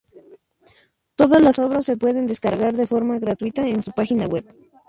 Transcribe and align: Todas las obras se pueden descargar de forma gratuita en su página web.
Todas 1.15 1.43
las 1.43 1.59
obras 1.59 1.85
se 1.85 1.95
pueden 1.95 2.25
descargar 2.25 2.73
de 2.75 2.87
forma 2.87 3.19
gratuita 3.19 3.67
en 3.67 3.83
su 3.83 3.91
página 3.91 4.25
web. 4.25 4.45